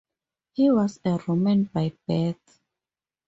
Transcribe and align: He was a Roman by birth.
He 0.53 0.71
was 0.71 0.99
a 1.05 1.19
Roman 1.27 1.65
by 1.65 1.93
birth. 2.07 2.59